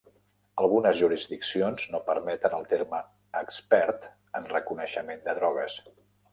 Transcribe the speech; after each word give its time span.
Algunes 0.61 0.95
jurisdiccions 1.01 1.85
no 1.91 2.01
permeten 2.07 2.57
el 2.61 2.67
terme 2.73 3.03
Expert 3.43 4.11
en 4.41 4.51
reconeixement 4.57 5.25
de 5.31 5.41
drogues. 5.43 5.81